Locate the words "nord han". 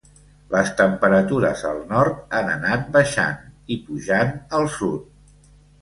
1.93-2.51